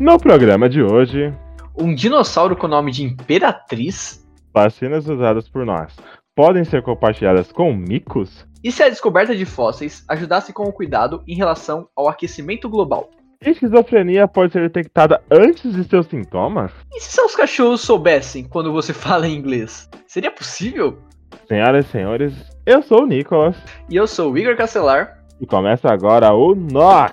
No 0.00 0.18
programa 0.18 0.66
de 0.68 0.82
hoje, 0.82 1.30
Um 1.78 1.94
dinossauro 1.94 2.56
com 2.56 2.66
o 2.66 2.70
nome 2.70 2.90
de 2.90 3.04
Imperatriz? 3.04 4.18
vacinas 4.52 5.06
usadas 5.08 5.48
por 5.48 5.64
nós 5.64 5.94
podem 6.34 6.64
ser 6.64 6.82
compartilhadas 6.82 7.52
com 7.52 7.72
micos? 7.74 8.46
E 8.64 8.72
se 8.72 8.82
a 8.82 8.88
descoberta 8.88 9.36
de 9.36 9.44
fósseis 9.44 10.02
ajudasse 10.08 10.52
com 10.54 10.62
o 10.64 10.72
cuidado 10.72 11.22
em 11.28 11.34
relação 11.36 11.86
ao 11.94 12.08
aquecimento 12.08 12.68
global? 12.68 13.10
Esquizofrenia 13.44 14.26
pode 14.26 14.52
ser 14.52 14.62
detectada 14.62 15.22
antes 15.30 15.72
de 15.74 15.84
seus 15.84 16.06
sintomas? 16.06 16.72
E 16.94 17.00
se 17.00 17.12
seus 17.12 17.36
cachorros 17.36 17.82
soubessem 17.82 18.44
quando 18.44 18.72
você 18.72 18.92
fala 18.94 19.28
em 19.28 19.36
inglês? 19.36 19.88
Seria 20.06 20.30
possível? 20.30 20.98
Senhoras 21.46 21.86
e 21.86 21.88
senhores, 21.90 22.34
eu 22.66 22.82
sou 22.82 23.02
o 23.02 23.06
Nicolas 23.06 23.56
E 23.90 23.96
eu 23.96 24.06
sou 24.06 24.32
o 24.32 24.38
Igor 24.38 24.56
Castelar. 24.56 25.18
e 25.40 25.46
começa 25.46 25.88
agora 25.92 26.32
o 26.32 26.54
Nox. 26.54 27.12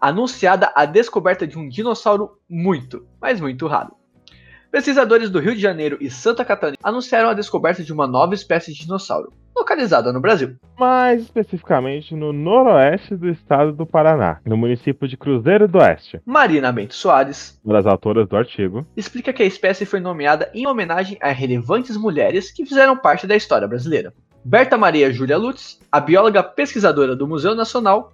Anunciada 0.00 0.72
a 0.74 0.86
descoberta 0.86 1.46
de 1.46 1.58
um 1.58 1.68
dinossauro 1.68 2.38
muito, 2.48 3.06
mas 3.20 3.38
muito 3.38 3.66
raro. 3.66 3.92
Pesquisadores 4.70 5.28
do 5.28 5.40
Rio 5.40 5.54
de 5.54 5.60
Janeiro 5.60 5.98
e 6.00 6.08
Santa 6.08 6.44
Catarina 6.44 6.78
anunciaram 6.82 7.28
a 7.28 7.34
descoberta 7.34 7.82
de 7.82 7.92
uma 7.92 8.06
nova 8.06 8.34
espécie 8.34 8.72
de 8.72 8.82
dinossauro, 8.82 9.32
localizada 9.54 10.12
no 10.12 10.20
Brasil. 10.20 10.56
Mais 10.78 11.22
especificamente 11.22 12.14
no 12.14 12.32
noroeste 12.32 13.16
do 13.16 13.28
estado 13.28 13.72
do 13.72 13.84
Paraná, 13.84 14.38
no 14.46 14.56
município 14.56 15.08
de 15.08 15.16
Cruzeiro 15.16 15.66
do 15.66 15.78
Oeste. 15.78 16.20
Marina 16.24 16.70
Bento 16.70 16.94
Soares 16.94 17.60
Uma 17.64 17.74
das 17.74 17.86
autoras 17.86 18.28
do 18.28 18.36
artigo, 18.36 18.86
explica 18.96 19.32
que 19.32 19.42
a 19.42 19.46
espécie 19.46 19.84
foi 19.84 19.98
nomeada 19.98 20.50
em 20.54 20.66
homenagem 20.66 21.18
a 21.20 21.30
relevantes 21.30 21.96
mulheres 21.96 22.52
que 22.52 22.64
fizeram 22.64 22.96
parte 22.96 23.26
da 23.26 23.36
história 23.36 23.66
brasileira. 23.68 24.14
Berta 24.44 24.78
Maria 24.78 25.12
Júlia 25.12 25.36
Lutz, 25.36 25.80
a 25.92 26.00
bióloga 26.00 26.42
pesquisadora 26.42 27.14
do 27.14 27.26
Museu 27.26 27.54
Nacional, 27.54 28.12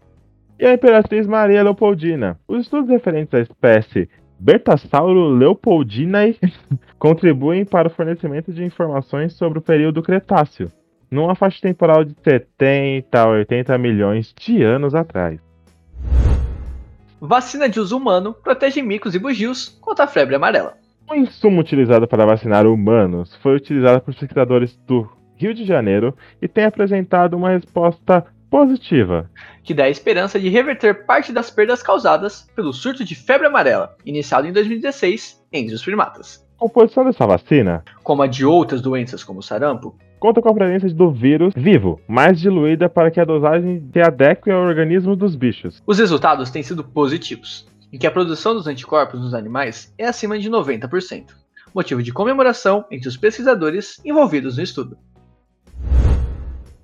e 0.59 0.67
a 0.67 0.73
Imperatriz 0.73 1.27
Maria 1.27 1.63
Leopoldina. 1.63 2.39
Os 2.49 2.63
estudos 2.63 2.89
referentes 2.89 3.35
à 3.35 3.41
espécie 3.41 4.09
Bertassauro 4.39 5.29
leopoldinae 5.31 6.39
contribuem 6.99 7.65
para 7.65 7.89
o 7.89 7.91
fornecimento 7.91 8.53
de 8.53 8.65
informações 8.65 9.33
sobre 9.33 9.59
o 9.59 9.63
período 9.63 10.03
Cretáceo, 10.03 10.71
numa 11.11 11.35
faixa 11.35 11.61
temporal 11.63 12.05
de 12.05 12.15
70 12.23 13.19
a 13.19 13.29
80 13.29 13.79
milhões 13.79 14.35
de 14.39 14.63
anos 14.63 14.95
atrás. 14.95 15.41
vacina 17.21 17.69
de 17.69 17.81
uso 17.81 17.97
humano 17.97 18.35
protege 18.35 18.83
micos 18.83 19.15
e 19.15 19.19
bugios 19.19 19.69
contra 19.81 20.05
a 20.05 20.09
febre 20.09 20.37
amarela. 20.37 20.75
O 21.09 21.15
insumo 21.15 21.61
utilizado 21.61 22.07
para 22.07 22.27
vacinar 22.27 22.67
humanos 22.67 23.35
foi 23.37 23.57
utilizado 23.57 24.01
por 24.01 24.15
pesquisadores 24.15 24.77
do 24.87 25.09
Rio 25.37 25.55
de 25.55 25.65
Janeiro 25.65 26.15
e 26.43 26.49
tem 26.49 26.65
apresentado 26.65 27.37
uma 27.37 27.51
resposta 27.51 28.27
positiva. 28.51 29.31
que 29.63 29.75
dá 29.75 29.85
a 29.85 29.91
esperança 29.91 30.39
de 30.39 30.49
reverter 30.49 31.07
parte 31.07 31.33
das 31.33 31.51
perdas 31.51 31.83
causadas 31.83 32.49
pelo 32.55 32.73
surto 32.73 33.05
de 33.05 33.15
febre 33.15 33.47
amarela, 33.47 33.97
iniciado 34.05 34.47
em 34.47 34.53
2016 34.53 35.43
entre 35.53 35.75
os 35.75 35.83
primatas. 35.83 36.47
A 36.57 36.61
composição 36.61 37.05
dessa 37.05 37.27
vacina 37.27 37.85
Como 38.03 38.23
a 38.23 38.27
de 38.27 38.45
outras 38.45 38.81
doenças 38.81 39.23
como 39.23 39.41
o 39.41 39.43
sarampo, 39.43 39.97
conta 40.19 40.41
com 40.41 40.49
a 40.49 40.55
presença 40.55 40.89
do 40.95 41.11
vírus 41.11 41.53
vivo, 41.57 42.01
mais 42.09 42.41
diluída 42.41 42.89
para 42.89 43.11
que 43.11 43.21
a 43.21 43.25
dosagem 43.25 43.83
se 43.93 44.01
adeque 44.01 44.51
ao 44.51 44.63
organismo 44.63 45.15
dos 45.15 45.37
bichos. 45.37 45.83
os 45.87 45.99
resultados 45.99 46.51
têm 46.51 46.63
sido 46.63 46.83
positivos, 46.83 47.67
em 47.93 47.99
que 47.99 48.07
a 48.07 48.11
produção 48.11 48.55
dos 48.55 48.67
anticorpos 48.67 49.21
nos 49.21 49.35
animais 49.35 49.93
é 49.99 50.07
acima 50.07 50.39
de 50.39 50.51
90%, 50.51 51.27
motivo 51.75 52.03
de 52.03 52.13
comemoração 52.13 52.85
entre 52.91 53.09
os 53.09 53.17
pesquisadores 53.17 54.01
envolvidos 54.05 54.57
no 54.57 54.63
estudo. 54.63 54.97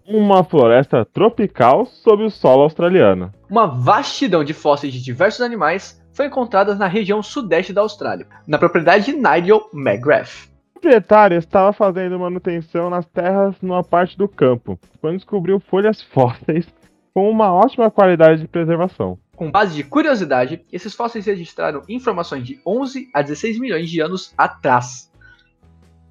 Uma 0.07 0.43
floresta 0.43 1.05
tropical 1.05 1.87
sob 1.87 2.25
o 2.25 2.31
solo 2.31 2.63
australiano. 2.63 3.33
Uma 3.49 3.67
vastidão 3.67 4.43
de 4.43 4.53
fósseis 4.53 4.93
de 4.93 5.03
diversos 5.03 5.41
animais 5.41 6.03
foi 6.13 6.27
encontrada 6.27 6.75
na 6.75 6.87
região 6.89 7.23
sudeste 7.23 7.73
da 7.73 7.83
Austrália, 7.83 8.27
na 8.47 8.59
propriedade 8.59 9.07
de 9.07 9.13
Nigel 9.13 9.69
McGrath. 9.73 10.49
O 10.71 10.81
proprietário 10.81 11.39
estava 11.39 11.73
fazendo 11.73 12.19
manutenção 12.19 12.91
nas 12.91 13.07
terras 13.07 13.55
numa 13.63 13.85
parte 13.85 14.19
do 14.19 14.29
campo, 14.29 14.79
quando 15.01 15.17
descobriu 15.17 15.61
folhas 15.61 16.03
fósseis 16.13 16.67
com 17.15 17.31
uma 17.31 17.53
ótima 17.53 17.91
qualidade 17.91 18.41
de 18.41 18.49
preservação. 18.49 19.19
Com 19.37 19.51
base 19.51 19.75
de 19.75 19.85
curiosidade, 19.85 20.65
esses 20.73 20.95
fósseis 20.95 21.27
registraram 21.27 21.83
informações 21.89 22.45
de 22.45 22.61
11 22.67 23.09
a 23.15 23.23
16 23.23 23.59
milhões 23.61 23.89
de 23.89 24.01
anos 24.01 24.35
atrás. 24.37 25.12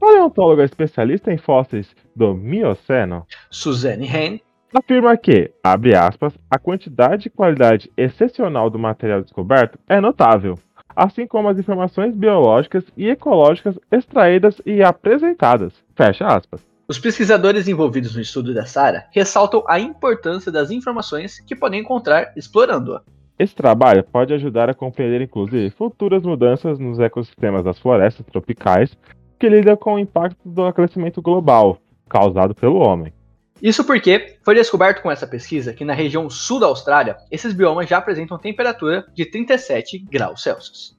Paleontóloga 0.01 0.63
especialista 0.63 1.31
em 1.31 1.37
fósseis 1.37 1.95
do 2.15 2.33
Mioceno 2.33 3.23
Suzanne 3.51 4.07
Hahn 4.09 4.39
afirma 4.73 5.15
que, 5.15 5.51
abre 5.63 5.93
aspas, 5.93 6.33
a 6.49 6.57
quantidade 6.57 7.27
e 7.27 7.29
qualidade 7.29 7.91
excepcional 7.95 8.67
do 8.67 8.79
material 8.79 9.21
descoberto 9.21 9.77
é 9.87 10.01
notável, 10.01 10.57
assim 10.95 11.27
como 11.27 11.49
as 11.49 11.59
informações 11.59 12.15
biológicas 12.15 12.83
e 12.97 13.09
ecológicas 13.09 13.77
extraídas 13.91 14.59
e 14.65 14.81
apresentadas. 14.81 15.71
Fecha 15.95 16.25
aspas. 16.25 16.61
Os 16.87 16.97
pesquisadores 16.97 17.67
envolvidos 17.67 18.15
no 18.15 18.21
estudo 18.23 18.55
dessa 18.55 18.81
área 18.81 19.05
ressaltam 19.11 19.63
a 19.67 19.79
importância 19.79 20.51
das 20.51 20.71
informações 20.71 21.39
que 21.41 21.55
podem 21.55 21.79
encontrar 21.79 22.33
explorando-a. 22.35 23.03
Esse 23.37 23.53
trabalho 23.53 24.03
pode 24.03 24.33
ajudar 24.33 24.67
a 24.67 24.73
compreender, 24.73 25.21
inclusive, 25.21 25.69
futuras 25.69 26.23
mudanças 26.23 26.79
nos 26.79 26.99
ecossistemas 26.99 27.63
das 27.63 27.77
florestas 27.77 28.25
tropicais 28.25 28.97
que 29.41 29.49
lidam 29.49 29.75
com 29.75 29.95
o 29.95 29.99
impacto 29.99 30.37
do 30.47 30.63
aquecimento 30.63 31.19
global 31.19 31.79
causado 32.07 32.53
pelo 32.53 32.77
homem. 32.77 33.11
Isso 33.59 33.83
porque 33.83 34.37
foi 34.45 34.53
descoberto 34.53 35.01
com 35.01 35.09
essa 35.09 35.25
pesquisa 35.25 35.73
que 35.73 35.83
na 35.83 35.95
região 35.95 36.29
sul 36.29 36.59
da 36.59 36.67
Austrália, 36.67 37.17
esses 37.31 37.51
biomas 37.51 37.89
já 37.89 37.97
apresentam 37.97 38.37
temperatura 38.37 39.03
de 39.15 39.25
37 39.25 39.97
graus 39.97 40.43
Celsius. 40.43 40.95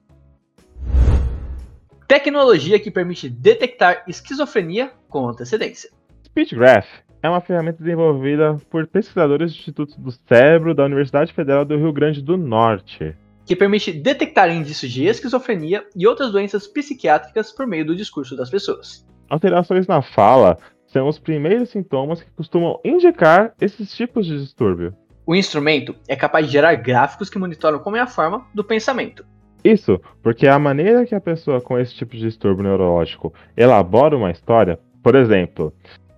Tecnologia 2.05 2.77
que 2.81 2.91
permite 2.91 3.29
detectar 3.29 4.03
esquizofrenia 4.09 4.91
com 5.07 5.29
antecedência. 5.29 5.89
SpeechGraph 6.25 6.87
é 7.21 7.29
uma 7.29 7.39
ferramenta 7.39 7.81
desenvolvida 7.81 8.57
por 8.69 8.85
pesquisadores 8.87 9.53
do 9.53 9.57
Instituto 9.57 10.01
do 10.01 10.11
Cérebro 10.11 10.75
da 10.75 10.83
Universidade 10.83 11.31
Federal 11.31 11.63
do 11.63 11.77
Rio 11.77 11.93
Grande 11.93 12.21
do 12.21 12.35
Norte. 12.35 13.15
Que 13.45 13.55
permite 13.55 13.91
detectar 13.91 14.49
indícios 14.49 14.91
de 14.91 15.05
esquizofrenia 15.05 15.85
e 15.95 16.07
outras 16.07 16.31
doenças 16.31 16.67
psiquiátricas 16.67 17.51
por 17.51 17.67
meio 17.67 17.85
do 17.85 17.95
discurso 17.95 18.35
das 18.35 18.49
pessoas. 18.49 19.05
Alterações 19.29 19.87
na 19.87 20.01
fala 20.01 20.57
são 20.87 21.07
os 21.07 21.17
primeiros 21.17 21.69
sintomas 21.69 22.21
que 22.21 22.31
costumam 22.31 22.79
indicar 22.85 23.53
esses 23.59 23.93
tipos 23.95 24.25
de 24.25 24.39
distúrbio. 24.39 24.95
O 25.25 25.35
instrumento 25.35 25.95
é 26.07 26.15
capaz 26.15 26.45
de 26.45 26.51
gerar 26.51 26.75
gráficos 26.75 27.29
que 27.29 27.39
monitoram 27.39 27.79
como 27.79 27.95
é 27.95 27.99
a 27.99 28.07
forma 28.07 28.45
do 28.53 28.63
pensamento. 28.63 29.25
Isso 29.63 29.99
porque 30.21 30.47
a 30.47 30.59
maneira 30.59 31.05
que 31.05 31.15
a 31.15 31.21
pessoa 31.21 31.61
com 31.61 31.79
esse 31.79 31.95
tipo 31.95 32.15
de 32.15 32.21
distúrbio 32.21 32.63
neurológico 32.63 33.33
elabora 33.55 34.17
uma 34.17 34.31
história, 34.31 34.77
por 35.01 35.15
exemplo, 35.15 35.73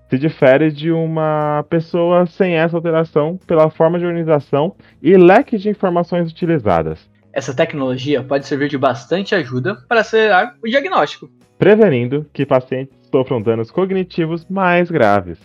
se 0.09 0.17
difere 0.17 0.71
de 0.71 0.91
uma 0.91 1.63
pessoa 1.69 2.25
sem 2.25 2.55
essa 2.55 2.75
alteração 2.75 3.37
pela 3.45 3.69
forma 3.69 3.99
de 3.99 4.05
organização 4.05 4.75
e 5.01 5.15
leque 5.15 5.57
de 5.57 5.69
informações 5.69 6.31
utilizadas, 6.31 7.09
Essa 7.35 7.53
tecnologia 7.53 8.23
pode 8.23 8.47
servir 8.47 8.69
de 8.69 8.77
bastante 8.77 9.35
ajuda 9.35 9.75
para 9.89 9.99
acelerar 9.99 10.55
o 10.63 10.69
diagnóstico. 10.69 11.29
prevenindo 11.57 12.25
que 12.31 12.45
pacientes 12.45 12.95
sofram 13.11 13.41
danos 13.41 13.69
cognitivos 13.69 14.45
mais 14.49 14.89
graves. 14.89 15.37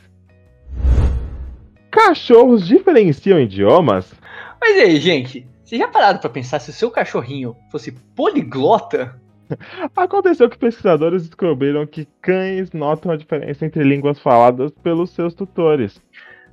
Cachorros 1.91 2.69
diferenciam 2.69 3.41
idiomas? 3.41 4.15
Mas 4.61 4.77
e 4.77 4.81
aí, 4.83 4.97
gente? 5.01 5.45
Vocês 5.65 5.81
já 5.81 5.89
pararam 5.89 6.21
para 6.21 6.31
pensar 6.31 6.61
se 6.61 6.71
o 6.71 6.73
seu 6.73 6.93
cachorrinho 6.93 7.57
fosse 7.73 7.91
poliglota? 8.15 9.21
Aconteceu 9.97 10.49
que 10.49 10.57
pesquisadores 10.57 11.25
descobriram 11.27 11.85
que 11.89 12.07
cães 12.23 12.71
notam 12.71 13.11
a 13.11 13.17
diferença 13.17 13.67
entre 13.67 13.83
línguas 13.83 14.21
faladas 14.21 14.71
pelos 14.81 15.11
seus 15.11 15.35
tutores. 15.35 16.01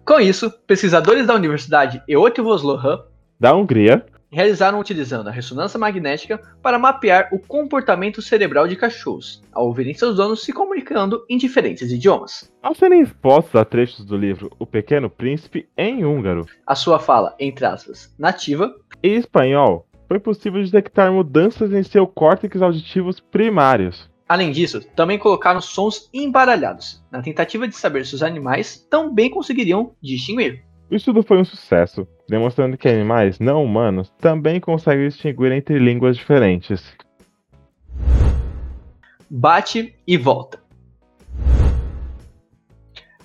Com 0.04 0.20
isso, 0.20 0.50
pesquisadores 0.66 1.28
da 1.28 1.36
Universidade 1.36 2.02
Eötvös 2.08 2.64
Loránd 2.64 3.04
Da 3.40 3.54
Hungria, 3.56 4.04
realizaram 4.38 4.80
utilizando 4.80 5.30
a 5.30 5.32
ressonância 5.32 5.80
magnética 5.80 6.40
para 6.62 6.78
mapear 6.78 7.28
o 7.32 7.40
comportamento 7.40 8.22
cerebral 8.22 8.68
de 8.68 8.76
cachorros, 8.76 9.42
ao 9.52 9.66
ouvirem 9.66 9.96
seus 9.96 10.18
donos 10.18 10.44
se 10.44 10.54
comunicando 10.54 11.26
em 11.28 11.40
diferentes 11.40 11.92
idiomas. 11.92 12.54
Ao 12.62 12.76
serem 12.76 13.02
expostos 13.02 13.56
a 13.56 13.66
trechos 13.66 14.06
do 14.06 14.16
livro 14.16 14.52
O 14.60 14.66
Pequeno 14.68 15.10
Príncipe 15.10 15.68
em 15.76 16.06
húngaro 16.06 16.46
A 16.68 16.76
sua 16.76 17.00
fala, 17.00 17.34
entre 17.40 17.66
aspas, 17.66 18.14
nativa, 18.16 18.76
e 19.02 19.16
espanhol, 19.16 19.88
foi 20.08 20.20
possível 20.20 20.64
detectar 20.64 21.12
mudanças 21.12 21.74
em 21.74 21.82
seu 21.82 22.06
córtex 22.06 22.62
auditivos 22.62 23.20
primários. 23.20 24.08
Além 24.30 24.52
disso, 24.52 24.82
também 24.96 25.18
colocaram 25.18 25.62
sons 25.62 26.10
embaralhados, 26.14 27.04
na 27.10 27.24
tentativa 27.24 27.68
de 27.68 27.76
saber 27.76 28.06
se 28.06 28.14
os 28.14 28.22
animais 28.22 28.86
também 28.88 29.32
conseguiriam 29.32 29.96
distinguir. 30.00 30.67
O 30.90 30.96
estudo 30.96 31.22
foi 31.22 31.38
um 31.38 31.44
sucesso, 31.44 32.08
demonstrando 32.30 32.78
que 32.78 32.88
animais 32.88 33.40
não 33.40 33.62
humanos 33.62 34.10
também 34.22 34.58
conseguem 34.58 35.10
distinguir 35.10 35.52
entre 35.52 35.78
línguas 35.78 36.16
diferentes. 36.16 36.96
Bate 39.30 39.94
e 40.08 40.16
volta. 40.16 40.60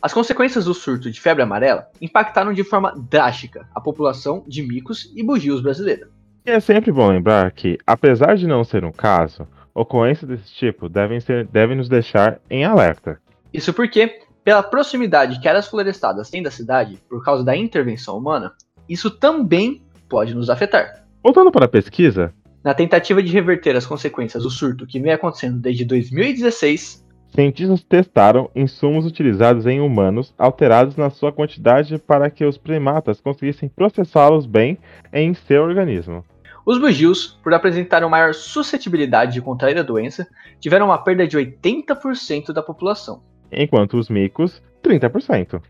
As 0.02 0.12
consequências 0.12 0.64
do 0.64 0.74
surto 0.74 1.08
de 1.08 1.20
febre 1.20 1.44
amarela 1.44 1.88
impactaram 2.00 2.52
de 2.52 2.64
forma 2.64 2.92
drástica 3.08 3.68
a 3.72 3.80
população 3.80 4.42
de 4.48 4.60
micos 4.60 5.12
e 5.14 5.22
bugios 5.22 5.60
brasileira. 5.60 6.10
E 6.44 6.50
é 6.50 6.58
sempre 6.58 6.90
bom 6.90 7.08
lembrar 7.08 7.52
que, 7.52 7.78
apesar 7.86 8.36
de 8.36 8.48
não 8.48 8.64
ser 8.64 8.84
um 8.84 8.90
caso, 8.90 9.46
ocorrências 9.72 10.28
desse 10.28 10.52
tipo 10.52 10.88
devem, 10.88 11.20
ser, 11.20 11.46
devem 11.46 11.76
nos 11.76 11.88
deixar 11.88 12.40
em 12.50 12.64
alerta. 12.64 13.20
Isso 13.54 13.72
porque, 13.72 14.18
pela 14.44 14.62
proximidade 14.62 15.40
que 15.40 15.48
áreas 15.48 15.68
florestadas 15.68 16.30
têm 16.30 16.42
da 16.42 16.50
cidade, 16.50 16.98
por 17.08 17.24
causa 17.24 17.44
da 17.44 17.56
intervenção 17.56 18.16
humana, 18.16 18.52
isso 18.88 19.10
também 19.10 19.82
pode 20.08 20.34
nos 20.34 20.50
afetar. 20.50 21.04
Voltando 21.22 21.52
para 21.52 21.66
a 21.66 21.68
pesquisa, 21.68 22.32
Na 22.64 22.74
tentativa 22.74 23.20
de 23.20 23.32
reverter 23.32 23.74
as 23.74 23.84
consequências 23.86 24.44
do 24.44 24.50
surto 24.50 24.86
que 24.86 25.00
vem 25.00 25.12
acontecendo 25.12 25.58
desde 25.58 25.84
2016, 25.84 27.04
cientistas 27.34 27.82
testaram 27.82 28.50
insumos 28.54 29.04
utilizados 29.04 29.66
em 29.66 29.80
humanos 29.80 30.32
alterados 30.38 30.96
na 30.96 31.10
sua 31.10 31.32
quantidade 31.32 31.98
para 31.98 32.30
que 32.30 32.44
os 32.44 32.56
primatas 32.56 33.20
conseguissem 33.20 33.68
processá-los 33.68 34.46
bem 34.46 34.78
em 35.12 35.34
seu 35.34 35.62
organismo. 35.62 36.24
os 36.64 36.78
bugios, 36.78 37.38
por 37.42 37.52
apresentarem 37.52 38.08
maior 38.08 38.32
suscetibilidade 38.32 39.32
de 39.32 39.42
contrair 39.42 39.76
a 39.76 39.82
doença, 39.82 40.28
tiveram 40.60 40.86
uma 40.86 40.98
perda 40.98 41.26
de 41.26 41.36
80% 41.36 42.52
da 42.52 42.62
população. 42.62 43.22
Enquanto 43.52 43.98
os 43.98 44.08
micos, 44.08 44.62
30%. 44.82 45.60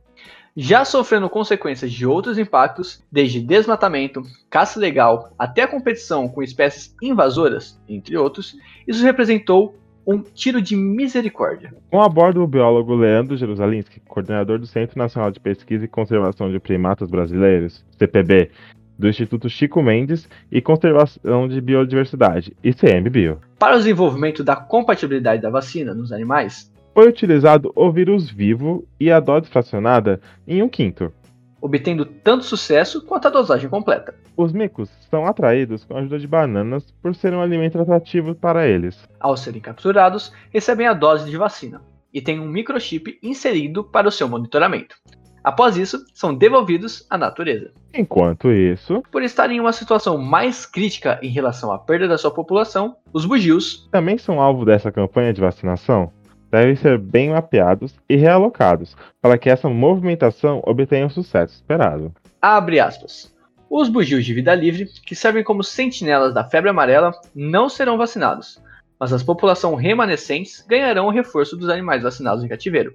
já 0.55 0.85
sofrendo 0.85 1.31
consequências 1.31 1.91
de 1.91 2.07
outros 2.07 2.39
impactos, 2.39 3.03
desde 3.11 3.41
desmatamento, 3.41 4.23
caça 4.51 4.79
ilegal, 4.79 5.33
até 5.39 5.63
a 5.63 5.69
competição 5.69 6.29
com 6.29 6.43
espécies 6.43 6.95
invasoras, 7.03 7.81
entre 7.89 8.17
outros, 8.17 8.55
isso 8.87 9.03
representou 9.03 9.75
um 10.07 10.21
tiro 10.21 10.61
de 10.61 10.77
misericórdia. 10.77 11.73
Com 11.91 12.01
a 12.01 12.09
bordo 12.09 12.43
o 12.43 12.47
biólogo 12.47 12.95
Leandro 12.95 13.37
Jerusalinski, 13.37 14.01
coordenador 14.01 14.59
do 14.59 14.67
Centro 14.67 14.99
Nacional 14.99 15.31
de 15.31 15.41
Pesquisa 15.41 15.85
e 15.85 15.89
Conservação 15.89 16.51
de 16.51 16.59
Primatas 16.59 17.11
Brasileiros, 17.11 17.85
CPB, 17.99 18.51
do 18.99 19.09
Instituto 19.09 19.49
Chico 19.49 19.83
Mendes 19.83 20.29
e 20.51 20.61
Conservação 20.61 21.49
de 21.49 21.61
Biodiversidade, 21.61 22.55
ICMBio. 22.63 23.41
Para 23.59 23.75
o 23.75 23.79
desenvolvimento 23.79 24.45
da 24.45 24.55
compatibilidade 24.55 25.43
da 25.43 25.51
vacina 25.51 25.95
nos 25.95 26.13
animais, 26.13 26.72
Foi 26.95 27.09
utilizado 27.09 27.73
o 27.75 27.91
vírus 27.91 28.31
vivo 28.31 28.87
e 29.01 29.11
a 29.11 29.19
dose 29.19 29.49
fracionada 29.49 30.21
em 30.47 30.63
um 30.63 30.69
quinto. 30.69 31.13
obtendo 31.61 32.05
tanto 32.05 32.45
sucesso 32.45 33.07
quanto 33.07 33.29
a 33.29 33.31
dosagem 33.31 33.71
completa. 33.71 34.13
Os 34.37 34.53
micos 34.53 34.91
são 35.09 35.25
atraídos 35.27 35.85
com 35.85 35.95
a 35.97 36.01
ajuda 36.01 36.19
de 36.19 36.27
bananas 36.27 36.91
por 37.01 37.15
ser 37.15 37.33
um 37.33 37.41
alimento 37.41 37.81
atrativo 37.81 38.35
para 38.35 38.67
eles. 38.67 38.99
Ao 39.21 39.37
serem 39.37 39.61
capturados, 39.61 40.33
recebem 40.53 40.89
a 40.89 40.93
dose 40.93 41.31
de 41.31 41.37
vacina 41.37 41.81
e 42.13 42.21
têm 42.21 42.41
um 42.41 42.49
microchip 42.49 43.17
inserido 43.23 43.85
para 43.85 44.09
o 44.09 44.11
seu 44.11 44.29
monitoramento. 44.29 44.97
Após 45.45 45.77
isso, 45.77 46.05
são 46.13 46.35
devolvidos 46.35 47.07
à 47.09 47.17
natureza. 47.17 47.71
Enquanto 47.95 48.51
isso, 48.51 49.03
Por 49.13 49.23
estarem 49.23 49.59
em 49.59 49.61
uma 49.61 49.73
situação 49.73 50.19
mais 50.19 50.67
crítica 50.67 51.21
em 51.23 51.29
relação 51.31 51.71
à 51.73 51.79
perda 51.79 52.09
da 52.09 52.19
sua 52.19 52.33
população, 52.33 52.97
os 53.13 53.25
bugios, 53.25 53.89
também 53.93 54.19
são 54.19 54.41
alvo 54.41 54.65
dessa 54.65 54.91
campanha 54.91 55.33
de 55.33 55.41
vacinação, 55.41 56.13
devem 56.53 56.77
ser 56.77 56.99
bem 56.99 57.31
mapeados 57.31 57.95
e 58.07 58.15
realocados 58.15 58.95
para 59.23 59.39
que 59.39 59.49
essa 59.49 59.71
movimentação 59.71 60.63
obtenha 60.67 61.07
o 61.07 61.11
sucesso 61.11 61.55
esperado. 61.55 62.13
abre 62.41 62.79
aspas, 62.79 63.35
os 63.71 63.89
bugios 63.89 64.23
de 64.27 64.35
vida 64.35 64.55
livre, 64.55 64.85
que 65.07 65.15
servem 65.15 65.43
como 65.43 65.65
sentinelas 65.65 66.35
da 66.35 66.45
febre 66.45 66.69
amarela, 66.69 67.11
não 67.35 67.71
serão 67.71 67.97
vacinados, 67.97 68.63
mas 69.01 69.15
as 69.15 69.23
populações 69.23 69.81
remanescentes 69.81 70.63
ganharão 70.69 71.07
o 71.07 71.11
reforço 71.11 71.57
dos 71.57 71.71
animais 71.71 72.03
vacinados 72.03 72.45
em 72.45 72.49
cativeiro. 72.49 72.95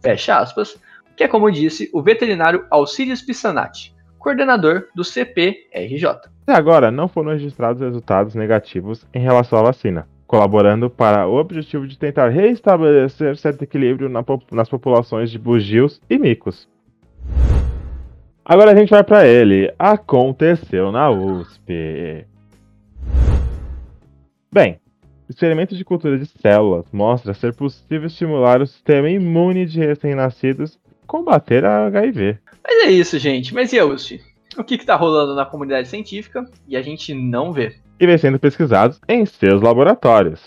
Fecha 0.00 0.38
aspas, 0.38 0.80
que 1.16 1.24
é 1.24 1.28
como 1.28 1.50
disse 1.50 1.90
o 1.92 2.00
veterinário 2.00 2.64
Alcides 2.70 3.20
Pissanati, 3.20 3.92
coordenador 4.16 4.86
do 4.94 5.02
CPRJ. 5.02 6.08
Até 6.42 6.54
agora, 6.54 6.92
não 6.92 7.08
foram 7.08 7.32
registrados 7.32 7.82
resultados 7.82 8.36
negativos 8.36 9.04
em 9.12 9.20
relação 9.20 9.58
à 9.58 9.62
vacina, 9.62 10.06
colaborando 10.32 10.88
para 10.88 11.28
o 11.28 11.36
objetivo 11.36 11.86
de 11.86 11.98
tentar 11.98 12.30
reestabelecer 12.30 13.36
certo 13.36 13.64
equilíbrio 13.64 14.08
na 14.08 14.24
nas 14.50 14.66
populações 14.66 15.30
de 15.30 15.38
bugios 15.38 16.00
e 16.08 16.18
micos. 16.18 16.66
Agora 18.42 18.72
a 18.72 18.74
gente 18.74 18.88
vai 18.88 19.04
para 19.04 19.26
ele. 19.26 19.70
Aconteceu 19.78 20.90
na 20.90 21.10
USP. 21.10 22.24
Bem, 24.50 24.80
experimento 25.28 25.76
de 25.76 25.84
cultura 25.84 26.18
de 26.18 26.24
células 26.24 26.86
mostra 26.90 27.34
ser 27.34 27.54
possível 27.54 28.06
estimular 28.06 28.62
o 28.62 28.66
sistema 28.66 29.10
imune 29.10 29.66
de 29.66 29.80
recém-nascidos 29.80 30.78
e 30.86 31.06
combater 31.06 31.62
a 31.66 31.88
HIV. 31.88 32.38
Mas 32.64 32.86
é 32.86 32.90
isso, 32.90 33.18
gente. 33.18 33.52
Mas 33.52 33.70
e 33.74 33.78
a 33.78 33.84
USP? 33.84 34.31
O 34.56 34.64
que 34.64 34.74
está 34.74 34.96
rolando 34.96 35.34
na 35.34 35.46
comunidade 35.46 35.88
científica 35.88 36.44
e 36.68 36.76
a 36.76 36.82
gente 36.82 37.14
não 37.14 37.52
vê? 37.52 37.80
e 38.02 38.06
vem 38.06 38.18
sendo 38.18 38.36
pesquisados 38.36 39.00
em 39.08 39.24
seus 39.24 39.62
laboratórios. 39.62 40.40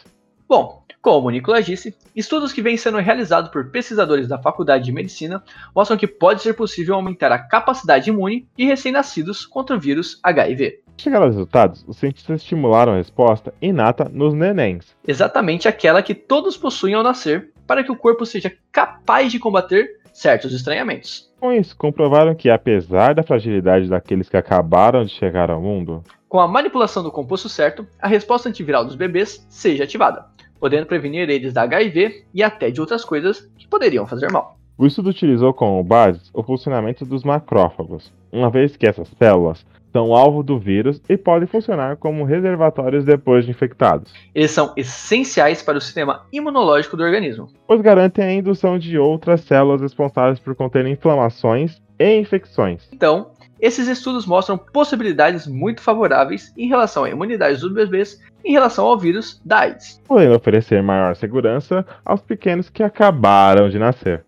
Bom, 0.46 0.84
como 1.02 1.28
o 1.28 1.32
Nicolas 1.32 1.66
disse, 1.66 1.96
estudos 2.14 2.52
que 2.52 2.62
vêm 2.62 2.76
sendo 2.76 2.98
realizados 2.98 3.50
por 3.50 3.72
pesquisadores 3.72 4.28
da 4.28 4.38
Faculdade 4.38 4.84
de 4.84 4.92
Medicina 4.92 5.42
mostram 5.74 5.98
que 5.98 6.06
pode 6.06 6.42
ser 6.42 6.54
possível 6.54 6.96
aumentar 6.96 7.32
a 7.32 7.40
capacidade 7.40 8.10
imune 8.10 8.46
de 8.58 8.66
recém-nascidos 8.66 9.46
contra 9.46 9.78
o 9.78 9.80
vírus 9.80 10.20
HIV. 10.22 10.82
Chegaram 10.98 11.28
aos 11.28 11.36
resultados, 11.36 11.86
os 11.88 11.96
cientistas 11.96 12.42
estimularam 12.42 12.92
a 12.92 12.98
resposta 12.98 13.54
inata 13.62 14.10
nos 14.12 14.34
nenéns. 14.34 14.94
Exatamente 15.08 15.70
aquela 15.70 16.04
que 16.04 16.14
todos 16.14 16.58
possuem 16.58 16.94
ao 16.94 17.04
nascer, 17.04 17.52
para 17.66 17.86
que 17.86 17.92
o 17.92 17.96
corpo 17.96 18.26
seja 18.26 18.52
capaz 18.70 19.32
de 19.32 19.40
combater 19.40 20.02
certos 20.16 20.54
estranhamentos. 20.54 21.30
Com 21.40 21.52
isso, 21.52 21.76
comprovaram 21.76 22.34
que, 22.34 22.50
apesar 22.50 23.14
da 23.14 23.22
fragilidade 23.22 23.90
daqueles 23.90 24.30
que 24.30 24.38
acabaram 24.38 25.04
de 25.04 25.12
chegar 25.12 25.52
ao 25.52 25.62
mundo, 25.62 26.02
Com 26.30 26.40
a 26.40 26.48
manipulação 26.48 27.04
do 27.04 27.12
composto 27.12 27.50
certo, 27.50 27.86
a 28.02 28.08
resposta 28.08 28.48
antiviral 28.48 28.86
dos 28.86 28.96
bebês 28.96 29.46
seja 29.50 29.84
ativada, 29.84 30.26
podendo 30.58 30.86
prevenir 30.86 31.30
eles 31.30 31.54
da 31.54 31.64
HIV 31.64 32.26
e 32.34 32.42
até 32.42 32.72
de 32.72 32.80
outras 32.80 33.04
coisas 33.04 33.52
que 33.58 33.68
poderiam 33.68 34.08
fazer 34.08 34.32
mal. 34.32 34.58
o 34.78 34.86
estudo 34.86 35.10
utilizou 35.10 35.54
como 35.54 35.84
base 35.84 36.22
o 36.34 36.42
funcionamento 36.42 37.06
dos 37.06 37.24
macrófagos, 37.24 38.12
uma 38.32 38.50
vez 38.50 38.78
que 38.78 38.88
essas 38.88 39.10
células 39.20 39.66
são 39.96 40.14
alvo 40.14 40.44
do 40.44 40.60
vírus 40.60 41.02
e 41.08 41.16
podem 41.16 41.48
funcionar 41.48 41.96
como 41.96 42.26
reservatórios 42.26 43.06
depois 43.06 43.46
de 43.46 43.52
infectados, 43.52 44.14
Eles 44.36 44.52
são 44.52 44.74
essenciais 44.76 45.62
para 45.62 45.78
o 45.78 45.82
sistema 45.82 46.26
imunológico 46.34 46.98
do 46.98 47.04
organismo. 47.04 47.48
pois 47.66 47.80
garantem 47.80 48.26
a 48.26 48.34
indução 48.34 48.78
de 48.78 48.98
outras 48.98 49.40
células 49.40 49.80
responsáveis 49.80 50.38
por 50.38 50.54
conter 50.54 50.86
inflamações 50.86 51.82
e 51.98 52.20
infecções. 52.20 52.90
Então, 52.92 53.32
esses 53.58 53.88
estudos 53.88 54.26
mostram 54.26 54.58
possibilidades 54.58 55.48
muito 55.48 55.80
favoráveis 55.82 56.52
em 56.58 56.68
relação 56.68 57.06
à 57.06 57.10
imunidade 57.10 57.62
dos 57.62 57.74
bebês 57.74 58.20
em 58.44 58.52
relação 58.52 58.86
ao 58.86 59.00
vírus 59.00 59.42
da 59.46 59.60
AIDS. 59.60 60.02
podendo 60.06 60.36
oferecer 60.36 60.84
maior 60.84 61.16
segurança 61.16 61.86
aos 62.04 62.20
pequenos 62.20 62.70
que 62.70 62.84
acabaram 62.84 63.70
de 63.70 63.80
nascer. 63.80 64.26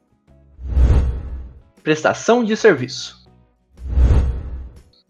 Prestação 1.84 2.42
de 2.42 2.56
serviço. 2.56 3.27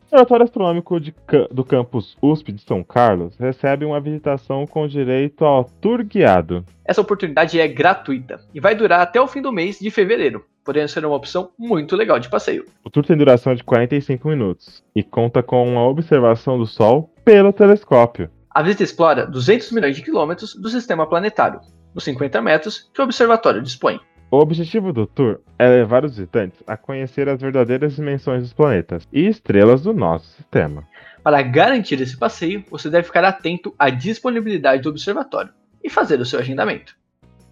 O 0.10 0.16
Laboratório 0.16 0.46
Astronômico 0.46 1.02
de 1.02 1.14
do 1.52 1.66
campus 1.66 2.16
USP 2.22 2.54
de 2.54 2.62
São 2.62 2.82
Carlos 2.82 3.36
recebe 3.38 3.84
uma 3.84 4.00
visitação 4.00 4.66
com 4.66 4.88
direito 4.88 5.44
ao 5.44 5.66
tour 5.66 6.02
guiado. 6.02 6.64
Essa 6.86 7.02
oportunidade 7.02 7.60
é 7.60 7.68
gratuita 7.68 8.40
e 8.54 8.62
vai 8.62 8.74
durar 8.74 9.02
até 9.02 9.20
o 9.20 9.28
fim 9.28 9.42
do 9.42 9.52
mês 9.52 9.80
de 9.80 9.92
fevereiro, 9.92 10.46
podendo 10.64 10.88
ser 10.88 11.06
uma 11.06 11.18
opção 11.18 11.52
muito 11.60 11.94
legal 11.98 12.20
de 12.20 12.30
passeio. 12.30 12.64
O 12.86 12.90
tour 12.90 13.06
tem 13.06 13.18
duração 13.18 13.54
de 13.54 13.66
45 13.66 14.30
minutos 14.30 14.82
e 14.96 15.04
conta 15.04 15.44
com 15.44 15.68
uma 15.68 15.86
observação 15.86 16.58
do 16.58 16.66
Sol 16.66 17.14
pelo 17.26 17.52
telescópio. 17.52 18.30
A 18.50 18.64
visita 18.64 18.84
explora 18.84 19.28
200 19.28 19.74
milhões 19.74 19.98
de 19.98 20.04
quilômetros 20.04 20.56
do 20.56 20.70
sistema 20.70 21.06
planetário, 21.06 21.60
nos 21.94 22.06
50 22.06 22.42
metros 22.42 22.90
que 22.94 23.02
o 23.02 23.04
observatório 23.04 23.62
dispõe. 23.62 24.00
O 24.30 24.40
objetivo 24.40 24.92
do 24.92 25.08
tour 25.08 25.40
é 25.58 25.70
levar 25.70 26.04
os 26.04 26.18
visitantes 26.18 26.62
a 26.68 26.76
conhecer 26.76 27.30
as 27.30 27.40
verdadeiras 27.40 27.96
dimensões 27.96 28.44
dos 28.44 28.52
planetas 28.52 29.08
e 29.12 29.26
estrelas 29.26 29.84
do 29.84 29.94
nosso 29.94 30.26
sistema. 30.36 30.86
Para 31.24 31.42
garantir 31.42 32.02
esse 32.02 32.18
passeio, 32.18 32.62
você 32.70 32.90
deve 32.90 33.08
ficar 33.08 33.24
atento 33.24 33.74
à 33.80 33.90
disponibilidade 33.90 34.82
do 34.82 34.90
observatório 34.90 35.52
e 35.82 35.90
fazer 35.90 36.20
o 36.20 36.26
seu 36.26 36.40
agendamento. 36.40 36.94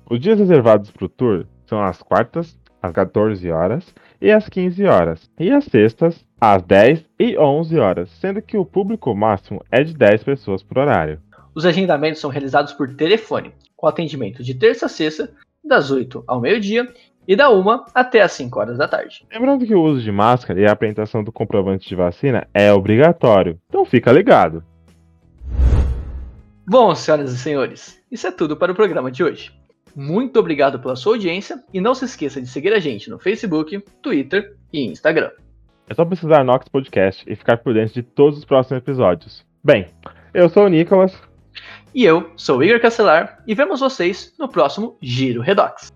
Os 0.09 0.19
dias 0.19 0.37
reservados 0.37 0.91
para 0.91 1.05
o 1.05 1.09
tour 1.09 1.45
são 1.65 1.81
as 1.81 2.01
quartas, 2.01 2.59
às 2.81 2.91
14 2.91 3.49
horas 3.49 3.95
e 4.21 4.29
às 4.29 4.49
15 4.49 4.83
horas, 4.85 5.31
e 5.39 5.51
as 5.51 5.63
sextas, 5.63 6.25
às 6.39 6.61
10 6.61 7.05
e 7.17 7.37
11 7.37 7.79
horas, 7.79 8.09
sendo 8.19 8.41
que 8.41 8.57
o 8.57 8.65
público 8.65 9.15
máximo 9.15 9.63
é 9.71 9.81
de 9.81 9.93
10 9.93 10.25
pessoas 10.25 10.61
por 10.61 10.79
horário. 10.79 11.21
Os 11.55 11.65
agendamentos 11.65 12.19
são 12.19 12.29
realizados 12.29 12.73
por 12.73 12.93
telefone, 12.93 13.53
com 13.77 13.87
atendimento 13.87 14.43
de 14.43 14.53
terça 14.53 14.87
a 14.87 14.89
sexta, 14.89 15.31
das 15.65 15.91
8 15.91 16.23
ao 16.27 16.39
meio-dia 16.39 16.87
e 17.27 17.35
da 17.35 17.49
1 17.49 17.85
até 17.93 18.21
as 18.21 18.31
5 18.33 18.59
horas 18.59 18.77
da 18.77 18.87
tarde. 18.87 19.25
Lembrando 19.31 19.65
que 19.65 19.73
o 19.73 19.81
uso 19.81 20.01
de 20.01 20.11
máscara 20.11 20.59
e 20.59 20.65
a 20.65 20.71
apresentação 20.71 21.23
do 21.23 21.31
comprovante 21.31 21.87
de 21.87 21.95
vacina 21.95 22.47
é 22.53 22.71
obrigatório, 22.71 23.59
então 23.67 23.85
fica 23.85 24.11
ligado. 24.11 24.63
Bom, 26.67 26.95
senhoras 26.95 27.31
e 27.33 27.37
senhores, 27.37 28.01
isso 28.11 28.27
é 28.27 28.31
tudo 28.31 28.57
para 28.57 28.71
o 28.71 28.75
programa 28.75 29.11
de 29.11 29.23
hoje. 29.23 29.51
Muito 29.95 30.39
obrigado 30.39 30.79
pela 30.79 30.95
sua 30.95 31.13
audiência 31.13 31.63
e 31.73 31.79
não 31.79 31.95
se 31.95 32.05
esqueça 32.05 32.41
de 32.41 32.47
seguir 32.47 32.73
a 32.73 32.79
gente 32.79 33.09
no 33.09 33.17
Facebook, 33.17 33.79
Twitter 34.01 34.55
e 34.73 34.85
Instagram. 34.85 35.31
É 35.87 35.93
só 35.93 36.03
pesquisar 36.03 36.43
Nox 36.43 36.67
Podcast 36.67 37.23
e 37.27 37.35
ficar 37.35 37.57
por 37.57 37.73
dentro 37.73 37.93
de 37.93 38.03
todos 38.03 38.39
os 38.39 38.45
próximos 38.45 38.81
episódios. 38.81 39.45
Bem, 39.63 39.87
eu 40.33 40.49
sou 40.49 40.65
o 40.65 40.67
Nicolas. 40.67 41.15
E 41.95 42.03
eu 42.03 42.29
sou 42.35 42.61
Igor 42.61 42.81
Castelar 42.81 43.41
e 43.47 43.55
vemos 43.55 43.79
vocês 43.79 44.33
no 44.37 44.49
próximo 44.49 44.97
Giro 45.01 45.41
Redox. 45.41 45.93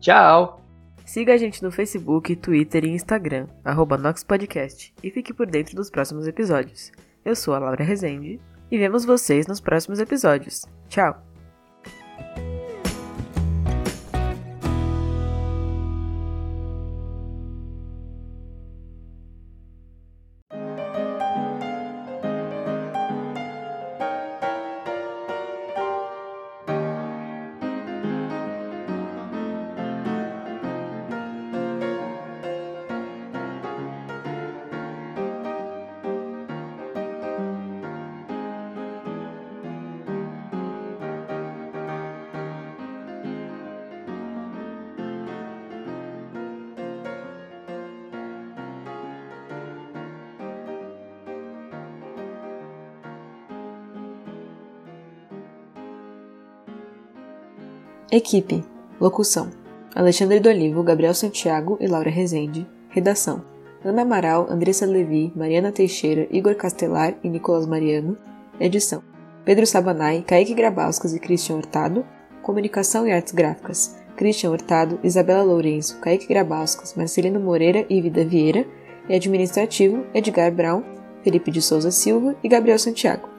Tchau! 0.00 0.64
Siga 1.04 1.34
a 1.34 1.36
gente 1.36 1.62
no 1.62 1.70
Facebook, 1.70 2.34
Twitter 2.36 2.86
e 2.86 2.88
Instagram, 2.88 3.46
arroba 3.62 3.98
Nox 3.98 4.24
Podcast, 4.24 4.94
e 5.02 5.10
fique 5.10 5.34
por 5.34 5.46
dentro 5.46 5.76
dos 5.76 5.90
próximos 5.90 6.26
episódios. 6.26 6.90
Eu 7.22 7.36
sou 7.36 7.52
a 7.52 7.58
Laura 7.58 7.84
Rezende 7.84 8.40
e 8.70 8.78
vemos 8.78 9.04
vocês 9.04 9.46
nos 9.46 9.60
próximos 9.60 10.00
episódios. 10.00 10.64
Tchau! 10.88 11.31
Equipe. 58.14 58.62
Locução: 59.00 59.48
Alexandre 59.94 60.38
Dolivo, 60.38 60.82
Gabriel 60.82 61.14
Santiago 61.14 61.78
e 61.80 61.86
Laura 61.86 62.10
Rezende. 62.10 62.68
Redação: 62.90 63.42
Ana 63.82 64.02
Amaral, 64.02 64.46
Andressa 64.50 64.84
Levi, 64.84 65.32
Mariana 65.34 65.72
Teixeira, 65.72 66.28
Igor 66.30 66.54
Castelar 66.54 67.14
e 67.24 67.30
Nicolas 67.30 67.66
Mariano. 67.66 68.18
Edição: 68.60 69.02
Pedro 69.46 69.66
Sabanai, 69.66 70.22
Kaique 70.26 70.52
Grabauskas 70.52 71.14
e 71.14 71.18
Christian 71.18 71.56
Hurtado. 71.56 72.04
Comunicação 72.42 73.06
e 73.06 73.12
Artes 73.12 73.32
Gráficas: 73.32 73.96
Christian 74.14 74.50
Hurtado, 74.50 75.00
Isabela 75.02 75.42
Lourenço, 75.42 75.98
Kaique 75.98 76.28
Grabauskas, 76.28 76.94
Marcelino 76.94 77.40
Moreira 77.40 77.86
e 77.88 77.98
Vida 78.02 78.26
Vieira. 78.26 78.66
E 79.08 79.14
administrativo: 79.14 80.04
Edgar 80.12 80.52
Brown, 80.52 80.82
Felipe 81.24 81.50
de 81.50 81.62
Souza 81.62 81.90
Silva 81.90 82.36
e 82.44 82.48
Gabriel 82.48 82.78
Santiago. 82.78 83.31